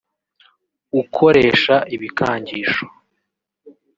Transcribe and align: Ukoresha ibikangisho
Ukoresha 1.01 1.75
ibikangisho 1.95 2.85